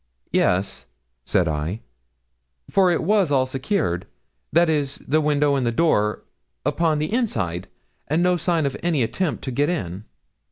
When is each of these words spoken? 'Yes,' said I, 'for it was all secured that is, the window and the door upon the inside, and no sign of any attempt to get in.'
'Yes,' 0.31 0.87
said 1.25 1.47
I, 1.47 1.81
'for 2.71 2.89
it 2.89 3.03
was 3.03 3.29
all 3.31 3.45
secured 3.45 4.07
that 4.51 4.67
is, 4.67 4.97
the 5.07 5.21
window 5.21 5.53
and 5.53 5.63
the 5.63 5.71
door 5.71 6.23
upon 6.65 6.97
the 6.97 7.13
inside, 7.13 7.67
and 8.07 8.23
no 8.23 8.35
sign 8.35 8.65
of 8.65 8.75
any 8.81 9.03
attempt 9.03 9.43
to 9.43 9.51
get 9.51 9.69
in.' 9.69 10.05